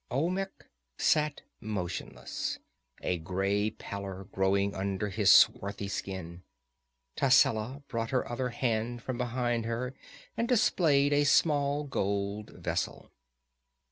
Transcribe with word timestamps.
Olmec 0.09 0.65
sat 0.97 1.43
motionless, 1.59 2.57
a 3.03 3.19
gray 3.19 3.69
pallor 3.69 4.23
growing 4.31 4.73
under 4.73 5.09
his 5.09 5.31
swarthy 5.31 5.87
skin. 5.87 6.41
Tascela 7.15 7.83
brought 7.87 8.09
her 8.09 8.27
other 8.27 8.49
hand 8.49 9.03
from 9.03 9.19
behind 9.19 9.65
her 9.65 9.93
and 10.35 10.47
displayed 10.47 11.13
a 11.13 11.23
small 11.23 11.83
gold 11.83 12.49
vessel. 12.49 13.11